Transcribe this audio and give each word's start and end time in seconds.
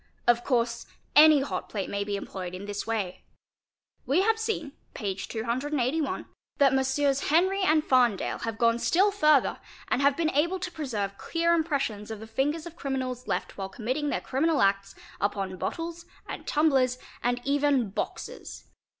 Of 0.25 0.43
course 0.43 0.87
any 1.15 1.41
hot 1.41 1.69
plate 1.69 1.87
may 1.87 2.03
be 2.03 2.15
employed 2.15 2.55
in 2.55 2.65
this 2.65 2.87
way. 2.87 3.23
We 4.07 4.23
have 4.23 4.39
seen 4.39 4.71
(p. 4.95 5.13
281) 5.13 6.25
that 6.57 6.73
Messrs. 6.73 7.29
Henry 7.29 7.61
and 7.61 7.83
Farndale 7.83 8.39
have 8.41 8.57
gone 8.57 8.79
still 8.79 9.11
further 9.11 9.59
and 9.89 10.01
have 10.01 10.17
been 10.17 10.31
able 10.31 10.57
to 10.59 10.71
preserve 10.71 11.19
clear 11.19 11.53
impressions 11.53 12.09
of 12.09 12.19
the 12.19 12.25
fingers 12.25 12.65
of 12.65 12.75
criminals 12.75 13.27
left 13.27 13.59
while 13.59 13.69
committing 13.69 14.09
their 14.09 14.21
criminal 14.21 14.63
acts 14.63 14.95
upon 15.19 15.55
bottles 15.57 16.07
and 16.27 16.47
tumb 16.47 16.71
lers 16.71 16.97
and 17.21 17.39
even 17.45 17.91
boxes. 17.91 18.71